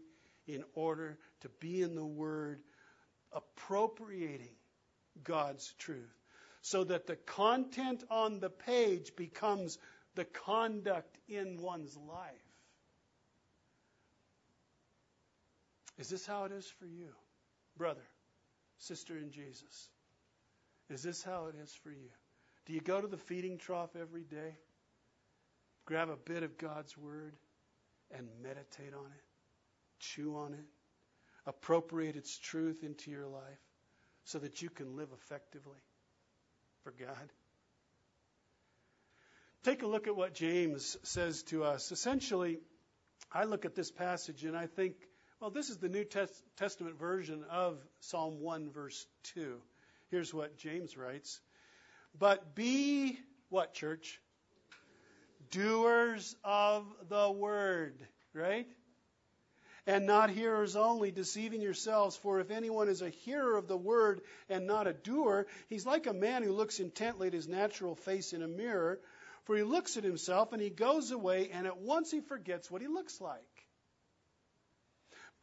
[0.56, 2.62] in order to be in the Word,
[3.32, 4.56] appropriating
[5.24, 6.14] God's truth
[6.62, 9.78] so that the content on the page becomes
[10.16, 12.30] the conduct in one's life.
[15.98, 17.10] Is this how it is for you,
[17.78, 18.08] brother,
[18.78, 19.90] sister in Jesus?
[20.90, 22.10] Is this how it is for you?
[22.66, 24.56] Do you go to the feeding trough every day,
[25.86, 27.34] grab a bit of God's Word,
[28.16, 29.24] and meditate on it,
[30.02, 30.66] chew on it,
[31.46, 33.62] appropriate its truth into your life
[34.26, 35.80] so that you can live effectively?
[36.84, 37.32] for God.
[39.64, 41.92] Take a look at what James says to us.
[41.92, 42.60] Essentially,
[43.32, 44.96] I look at this passage and I think,
[45.40, 46.06] well, this is the New
[46.58, 49.58] Testament version of Psalm 1, verse 2.
[50.10, 51.40] Here's what James writes
[52.18, 54.20] But be what, church?
[55.52, 57.96] Doers of the word,
[58.34, 58.68] right?
[59.92, 62.16] And not hearers only, deceiving yourselves.
[62.16, 66.08] For if anyone is a hearer of the word and not a doer, he's like
[66.08, 69.02] a man who looks intently at his natural face in a mirror.
[69.44, 72.82] For he looks at himself and he goes away, and at once he forgets what
[72.82, 73.42] he looks like.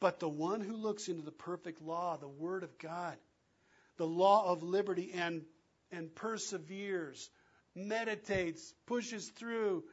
[0.00, 3.18] But the one who looks into the perfect law, the word of God,
[3.98, 5.44] the law of liberty, and,
[5.92, 7.28] and perseveres,
[7.74, 9.84] meditates, pushes through,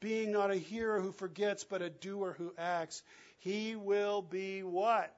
[0.00, 3.02] being not a hearer who forgets, but a doer who acts,
[3.38, 5.14] he will be what?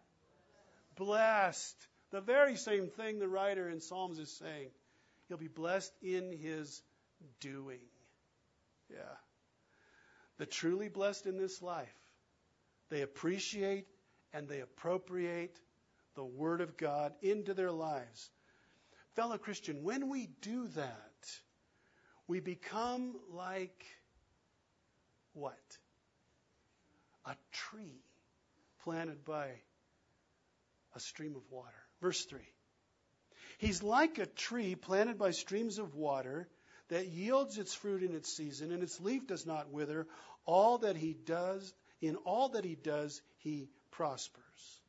[0.97, 1.77] Blessed.
[2.11, 4.71] The very same thing the writer in Psalms is saying.
[5.29, 6.83] He'll be blessed in his
[7.41, 7.81] doing.
[8.91, 9.17] Yeah.
[10.39, 11.95] The truly blessed in this life,
[12.89, 13.87] they appreciate
[14.33, 15.57] and they appropriate
[16.15, 18.31] the Word of God into their lives.
[19.15, 21.31] Fellow Christian, when we do that,
[22.27, 23.85] we become like
[25.33, 25.79] what?
[27.27, 28.03] A tree
[28.85, 29.49] planted by
[30.95, 31.71] a stream of water.
[32.01, 32.41] Verse 3.
[33.59, 36.49] He's like a tree planted by streams of water
[36.89, 40.07] that yields its fruit in its season, and its leaf does not wither.
[40.45, 44.81] All that he does, in all that he does, he prospers.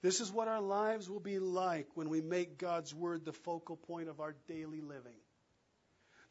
[0.00, 3.76] This is what our lives will be like when we make God's word the focal
[3.76, 5.16] point of our daily living.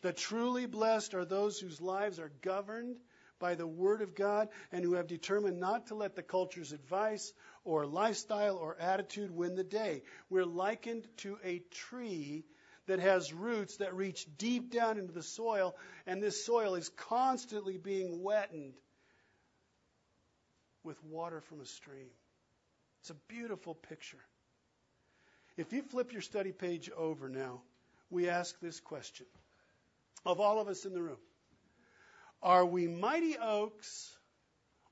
[0.03, 2.97] The truly blessed are those whose lives are governed
[3.39, 7.33] by the Word of God and who have determined not to let the culture's advice
[7.63, 10.03] or lifestyle or attitude win the day.
[10.29, 12.43] We're likened to a tree
[12.85, 15.73] that has roots that reach deep down into the soil,
[16.05, 18.73] and this soil is constantly being wetted
[20.83, 22.09] with water from a stream.
[22.99, 24.19] It's a beautiful picture.
[25.55, 27.61] If you flip your study page over now,
[28.09, 29.27] we ask this question
[30.25, 31.17] of all of us in the room
[32.41, 34.11] Are we mighty oaks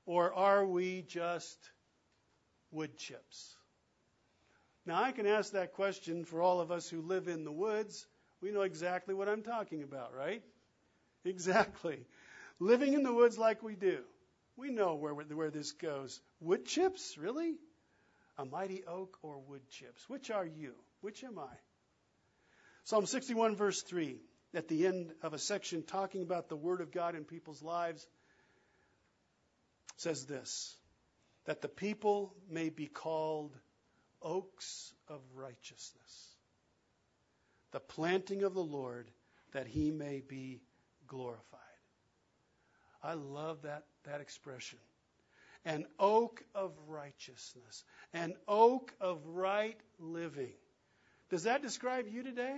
[0.06, 1.58] or are we just
[2.70, 3.56] wood chips?
[4.84, 8.04] Now, I can ask that question for all of us who live in the woods.
[8.40, 10.42] We know exactly what I'm talking about, right?
[11.24, 12.04] Exactly.
[12.58, 13.98] Living in the woods like we do.
[14.56, 16.20] We know where, where this goes.
[16.40, 17.16] Wood chips?
[17.16, 17.54] Really?
[18.38, 20.08] A mighty oak or wood chips?
[20.08, 20.72] Which are you?
[21.00, 21.54] Which am I?
[22.84, 24.20] Psalm 61, verse 3,
[24.54, 28.06] at the end of a section talking about the Word of God in people's lives,
[29.96, 30.76] says this
[31.44, 33.56] that the people may be called
[34.22, 36.36] oaks of righteousness,
[37.72, 39.10] the planting of the Lord,
[39.52, 40.60] that he may be
[41.08, 41.60] glorified.
[43.02, 44.78] I love that, that expression.
[45.64, 50.54] An oak of righteousness, an oak of right living.
[51.30, 52.56] Does that describe you today?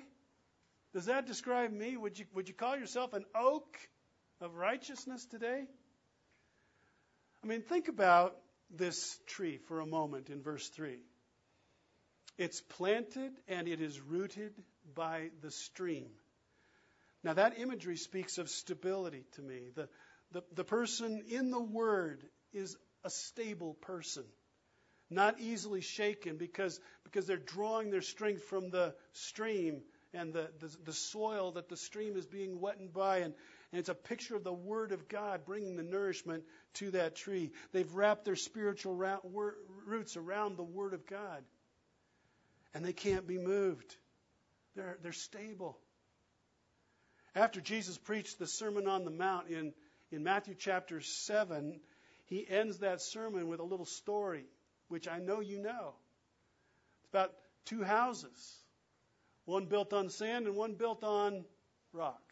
[0.95, 1.97] Does that describe me?
[1.97, 3.76] Would you, would you call yourself an oak
[4.40, 5.64] of righteousness today?
[7.42, 8.36] I mean, think about
[8.70, 11.01] this tree for a moment in verse 3.
[12.38, 14.55] It's planted and it is rooted
[14.95, 16.07] by the stream.
[17.24, 19.70] Now, that imagery speaks of stability to me.
[19.74, 19.88] The,
[20.30, 22.22] the, the person in the Word
[22.53, 24.24] is a stable person,
[25.11, 29.82] not easily shaken because, because they're drawing their strength from the stream
[30.15, 33.19] and the, the, the soil that the stream is being wetted by.
[33.19, 33.35] And,
[33.73, 36.45] and it's a picture of the Word of God bringing the nourishment
[36.75, 37.53] to that tree.
[37.73, 38.95] They've wrapped their spiritual
[39.87, 41.43] roots around the Word of God
[42.75, 43.97] and they can't be moved.
[44.75, 45.79] They're, they're stable.
[47.35, 49.73] After Jesus preached the Sermon on the Mount in,
[50.11, 51.81] in Matthew chapter 7,
[52.27, 54.47] he ends that sermon with a little story,
[54.89, 55.95] which I know you know.
[57.01, 57.33] It's about
[57.67, 58.64] two houses,
[59.45, 61.45] one built on sand and one built on
[61.92, 62.22] rock.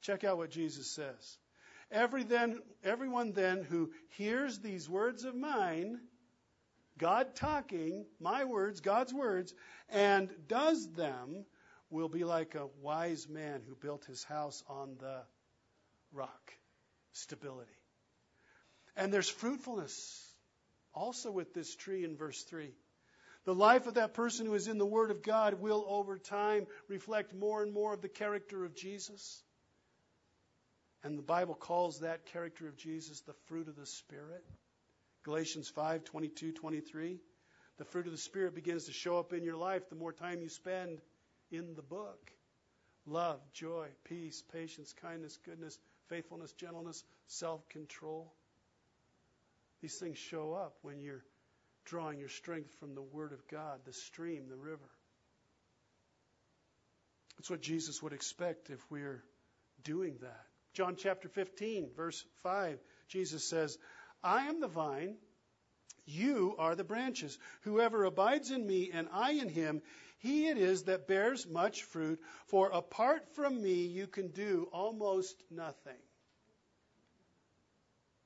[0.00, 1.38] Check out what Jesus says.
[1.90, 6.00] Every then, everyone then who hears these words of mine
[6.98, 9.54] God talking, my words, God's words,
[9.88, 11.44] and does them
[11.90, 15.22] will be like a wise man who built his house on the
[16.12, 16.52] rock.
[17.12, 17.72] Stability.
[18.96, 20.32] And there's fruitfulness
[20.94, 22.72] also with this tree in verse 3.
[23.44, 26.66] The life of that person who is in the Word of God will, over time,
[26.88, 29.42] reflect more and more of the character of Jesus.
[31.02, 34.44] And the Bible calls that character of Jesus the fruit of the Spirit.
[35.24, 37.18] Galatians 5 22, 23.
[37.78, 40.40] The fruit of the Spirit begins to show up in your life the more time
[40.40, 41.00] you spend
[41.50, 42.30] in the book
[43.06, 45.78] love, joy, peace, patience, kindness, goodness,
[46.08, 48.32] faithfulness, gentleness, self control.
[49.80, 51.24] These things show up when you're
[51.84, 54.90] drawing your strength from the Word of God, the stream, the river.
[57.38, 59.22] That's what Jesus would expect if we're
[59.82, 60.46] doing that.
[60.74, 62.78] John chapter 15, verse 5,
[63.08, 63.78] Jesus says,
[64.22, 65.16] I am the vine,
[66.06, 67.38] you are the branches.
[67.62, 69.82] Whoever abides in me and I in him,
[70.18, 75.42] he it is that bears much fruit, for apart from me you can do almost
[75.50, 75.98] nothing.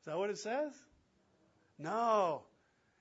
[0.00, 0.72] Is that what it says?
[1.78, 2.42] No.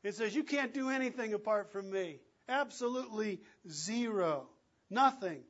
[0.06, 2.20] It says you can't do anything apart from me.
[2.48, 4.48] Absolutely zero.
[4.88, 5.42] Nothing.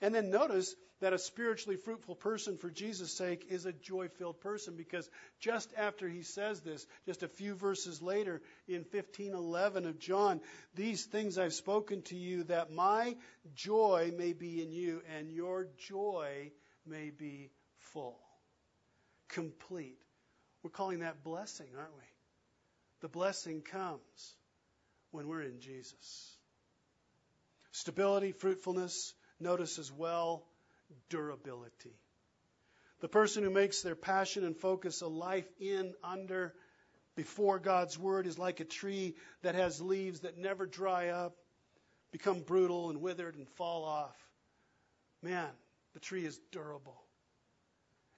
[0.00, 4.40] And then notice that a spiritually fruitful person for Jesus' sake is a joy filled
[4.40, 9.98] person because just after he says this, just a few verses later in 1511 of
[9.98, 10.40] John,
[10.74, 13.14] these things I've spoken to you that my
[13.54, 16.50] joy may be in you and your joy
[16.86, 17.50] may be
[17.92, 18.18] full,
[19.28, 19.98] complete.
[20.62, 22.17] We're calling that blessing, aren't we?
[23.00, 24.34] The blessing comes
[25.10, 26.36] when we're in Jesus.
[27.72, 30.44] Stability, fruitfulness, notice as well
[31.08, 31.94] durability.
[33.00, 36.54] The person who makes their passion and focus a life in, under,
[37.14, 41.36] before God's Word is like a tree that has leaves that never dry up,
[42.10, 44.16] become brutal and withered and fall off.
[45.22, 45.50] Man,
[45.94, 47.00] the tree is durable,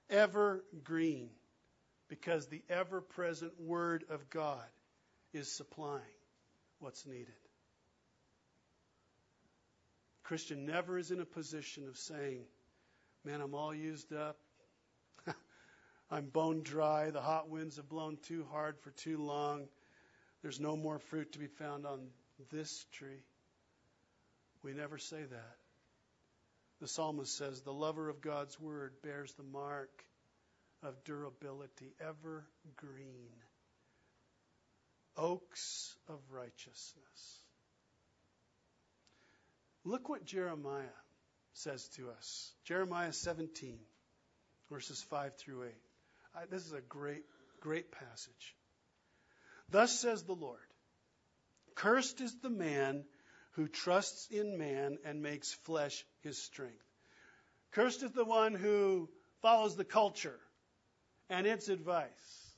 [0.09, 1.29] ever green,
[2.11, 4.67] because the ever present Word of God
[5.33, 6.01] is supplying
[6.79, 7.27] what's needed.
[10.23, 12.41] Christian never is in a position of saying,
[13.23, 14.35] Man, I'm all used up.
[16.11, 17.11] I'm bone dry.
[17.11, 19.69] The hot winds have blown too hard for too long.
[20.41, 22.07] There's no more fruit to be found on
[22.51, 23.23] this tree.
[24.63, 25.55] We never say that.
[26.81, 30.03] The psalmist says, The lover of God's word bears the mark
[30.83, 33.31] of durability, evergreen.
[35.17, 37.39] Oaks of righteousness.
[39.83, 40.97] Look what Jeremiah
[41.53, 42.53] says to us.
[42.63, 43.77] Jeremiah 17,
[44.69, 45.71] verses 5 through 8.
[46.35, 47.23] I, this is a great,
[47.59, 48.55] great passage.
[49.69, 50.59] Thus says the Lord
[51.75, 53.05] Cursed is the man
[53.53, 56.85] who trusts in man and makes flesh his strength.
[57.71, 59.09] Cursed is the one who
[59.41, 60.39] follows the culture
[61.31, 62.53] and its advice,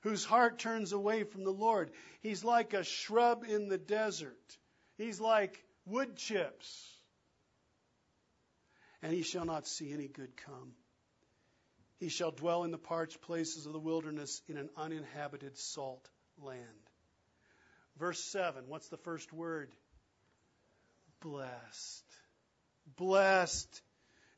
[0.00, 1.90] whose heart turns away from the Lord.
[2.22, 4.56] He's like a shrub in the desert,
[4.96, 6.96] he's like wood chips,
[9.02, 10.72] and he shall not see any good come.
[11.98, 16.08] He shall dwell in the parched places of the wilderness in an uninhabited salt
[16.42, 16.64] land.
[17.98, 19.70] Verse 7, what's the first word?
[21.20, 22.04] Blessed.
[22.96, 23.82] Blessed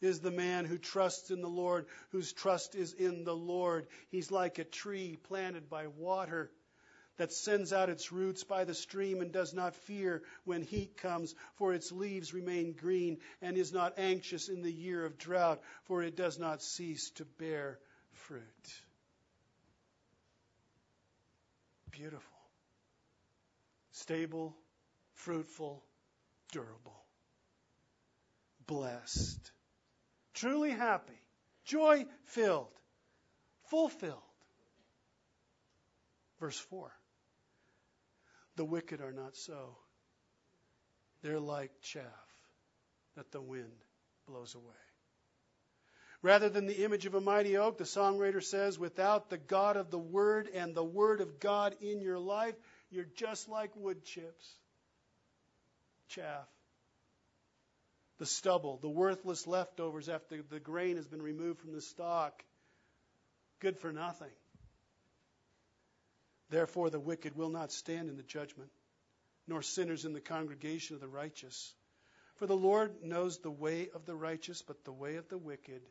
[0.03, 3.87] is the man who trusts in the Lord, whose trust is in the Lord.
[4.09, 6.51] He's like a tree planted by water
[7.19, 11.35] that sends out its roots by the stream and does not fear when heat comes,
[11.57, 16.03] for its leaves remain green, and is not anxious in the year of drought, for
[16.03, 17.79] it does not cease to bear
[18.13, 18.43] fruit.
[21.91, 22.21] Beautiful.
[23.93, 24.57] Stable,
[25.15, 25.85] fruitful,
[26.51, 27.05] durable.
[28.67, 29.53] Blessed.
[30.35, 31.21] Truly happy.
[31.65, 32.69] Joy filled.
[33.71, 34.19] Fulfilled.
[36.39, 36.93] Verse 4
[38.57, 39.77] the wicked are not so.
[41.23, 42.05] They're like chaff
[43.17, 43.73] that the wind
[44.27, 44.65] blows away.
[46.21, 49.91] Rather than the image of a mighty oak, the songwriter says, without the God of
[49.91, 52.55] the Word and the Word of God in your life,
[52.91, 54.55] you're just like wood chips,
[56.09, 56.47] chaff.
[58.23, 62.45] The stubble, the worthless leftovers after the grain has been removed from the stalk,
[63.59, 64.31] good for nothing.
[66.49, 68.71] Therefore, the wicked will not stand in the judgment,
[69.49, 71.75] nor sinners in the congregation of the righteous.
[72.37, 75.83] For the Lord knows the way of the righteous, but the way of the wicked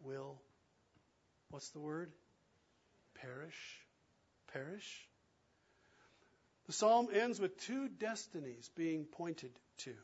[0.00, 0.42] will,
[1.50, 2.10] what's the word?
[3.22, 3.86] Perish.
[4.52, 5.06] Perish.
[6.66, 9.52] The psalm ends with two destinies being pointed
[9.84, 9.94] to.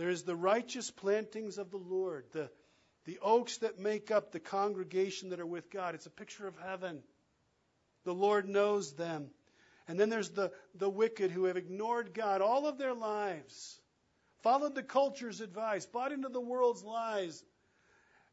[0.00, 2.48] There is the righteous plantings of the Lord, the,
[3.04, 5.94] the oaks that make up the congregation that are with God.
[5.94, 7.02] It's a picture of heaven.
[8.04, 9.28] The Lord knows them.
[9.86, 13.78] And then there's the, the wicked who have ignored God all of their lives,
[14.38, 17.44] followed the culture's advice, bought into the world's lies,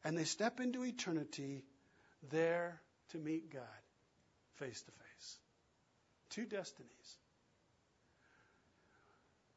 [0.05, 1.65] and they step into eternity
[2.29, 3.81] there to meet God
[4.55, 5.37] face to face.
[6.29, 7.17] Two destinies.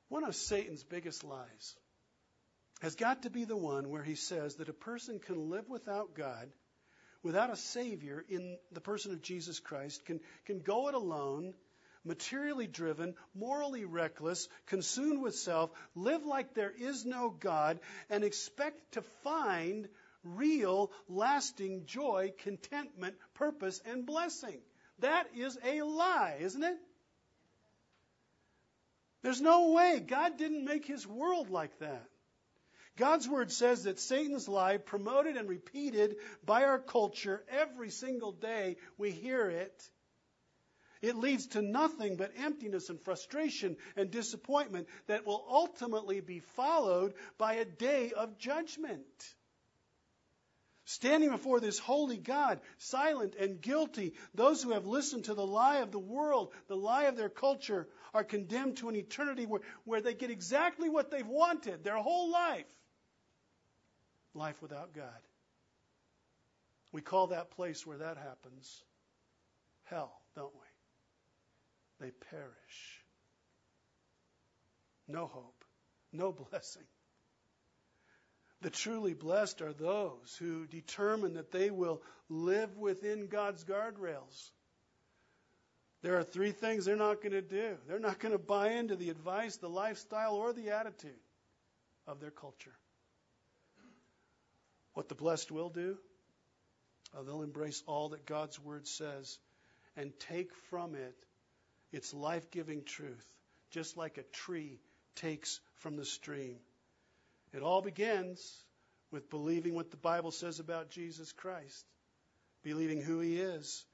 [0.09, 1.77] One of Satan's biggest lies
[2.81, 6.15] has got to be the one where he says that a person can live without
[6.15, 6.49] God
[7.23, 11.55] without a Savior in the person of Jesus Christ, can, can go it alone,
[12.05, 17.79] materially driven, morally reckless, consumed with self, live like there is no God,
[18.09, 19.89] and expect to find
[20.25, 24.61] real, lasting joy, contentment, purpose, and blessing.
[25.01, 26.77] That is a lie, isn't it?
[29.23, 30.03] There's no way.
[30.07, 32.10] God didn't make his world like that.
[32.97, 38.77] God's word says that Satan's lie, promoted and repeated by our culture every single day,
[38.99, 39.91] we hear it.
[41.01, 47.15] It leads to nothing but emptiness and frustration and disappointment that will ultimately be followed
[47.39, 49.35] by a day of judgment.
[50.85, 55.79] Standing before this holy God, silent and guilty, those who have listened to the lie
[55.79, 60.03] of the world, the lie of their culture, are condemned to an eternity where, where
[60.03, 62.67] they get exactly what they've wanted their whole life
[64.35, 65.23] life without God.
[66.93, 68.83] We call that place where that happens
[69.85, 72.07] hell, don't we?
[72.07, 73.05] They perish.
[75.09, 75.65] No hope,
[76.13, 76.87] no blessing.
[78.63, 84.51] The truly blessed are those who determine that they will live within God's guardrails.
[86.03, 87.77] There are three things they're not going to do.
[87.89, 91.19] They're not going to buy into the advice, the lifestyle, or the attitude
[92.07, 92.75] of their culture.
[95.01, 95.97] What the blessed will do,
[97.17, 99.39] uh, they'll embrace all that God's Word says
[99.97, 101.15] and take from it
[101.91, 103.27] its life giving truth,
[103.71, 104.79] just like a tree
[105.17, 106.59] takes from the stream.
[107.55, 108.63] It all begins
[109.11, 111.87] with believing what the Bible says about Jesus Christ,
[112.63, 113.87] believing who He is,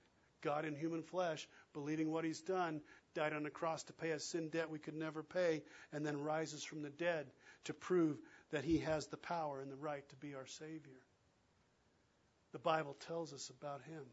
[0.42, 2.80] God in human flesh, believing what He's done,
[3.14, 6.20] died on the cross to pay a sin debt we could never pay, and then
[6.20, 7.28] rises from the dead
[7.66, 8.18] to prove
[8.50, 11.02] that He has the power and the right to be our Savior.
[12.52, 14.04] The Bible tells us about Him.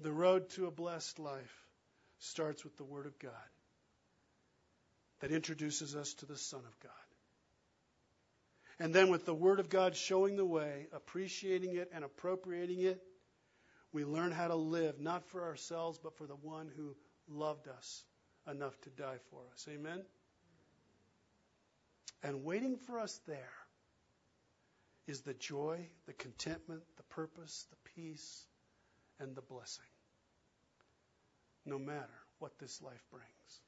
[0.00, 1.54] The road to a blessed life
[2.18, 3.32] starts with the Word of God
[5.20, 6.92] that introduces us to the Son of God.
[8.78, 13.02] And then, with the Word of God showing the way, appreciating it and appropriating it,
[13.92, 16.96] we learn how to live, not for ourselves, but for the one who
[17.28, 18.04] loved us
[18.50, 19.66] enough to die for us.
[19.68, 20.02] Amen?
[22.22, 23.52] And waiting for us there
[25.06, 28.44] is the joy, the contentment, the purpose, the peace,
[29.18, 29.84] and the blessing.
[31.66, 32.08] No matter
[32.38, 33.60] what this life brings.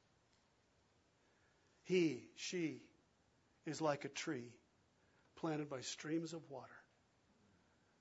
[1.84, 2.80] He, she,
[3.66, 4.53] is like a tree
[5.36, 6.66] planted by streams of water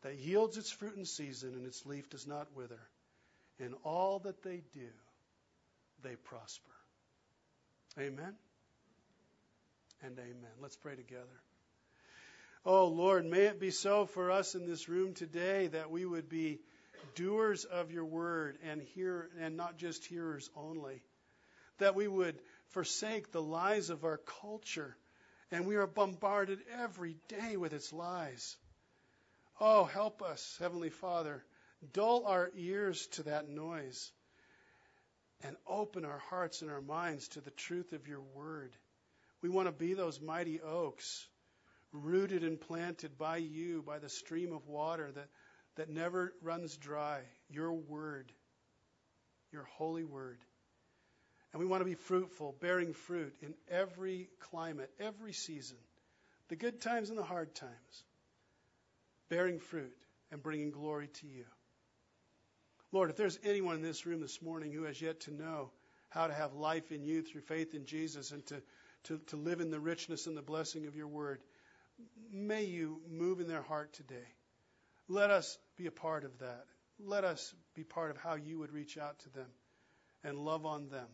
[0.01, 2.79] that yields its fruit in season and its leaf does not wither.
[3.59, 4.87] In all that they do,
[6.03, 6.71] they prosper.
[7.99, 8.35] Amen
[10.03, 10.51] and amen.
[10.61, 11.41] Let's pray together.
[12.65, 16.29] Oh Lord, may it be so for us in this room today that we would
[16.29, 16.59] be
[17.15, 21.01] doers of your word and hear and not just hearers only.
[21.79, 22.39] That we would
[22.69, 24.95] forsake the lies of our culture
[25.51, 28.55] and we are bombarded every day with its lies.
[29.59, 31.43] Oh, help us, Heavenly Father.
[31.93, 34.11] Dull our ears to that noise
[35.43, 38.71] and open our hearts and our minds to the truth of your word.
[39.41, 41.27] We want to be those mighty oaks,
[41.91, 45.27] rooted and planted by you, by the stream of water that,
[45.75, 48.31] that never runs dry, your word,
[49.51, 50.39] your holy word.
[51.53, 55.77] And we want to be fruitful, bearing fruit in every climate, every season,
[56.47, 58.03] the good times and the hard times,
[59.29, 59.95] bearing fruit
[60.31, 61.45] and bringing glory to you.
[62.93, 65.71] Lord, if there's anyone in this room this morning who has yet to know
[66.09, 68.61] how to have life in you through faith in Jesus and to,
[69.05, 71.41] to, to live in the richness and the blessing of your word,
[72.31, 74.27] may you move in their heart today.
[75.07, 76.65] Let us be a part of that.
[76.99, 79.49] Let us be part of how you would reach out to them
[80.23, 81.07] and love on them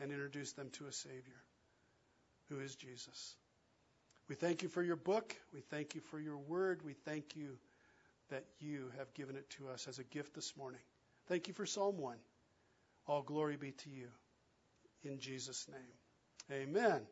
[0.00, 1.42] and introduce them to a Savior
[2.48, 3.36] who is Jesus.
[4.28, 5.36] We thank you for your book.
[5.52, 6.82] We thank you for your word.
[6.84, 7.58] We thank you
[8.30, 10.80] that you have given it to us as a gift this morning.
[11.28, 12.16] Thank you for Psalm 1.
[13.06, 14.08] All glory be to you.
[15.02, 16.58] In Jesus' name.
[16.60, 17.02] Amen.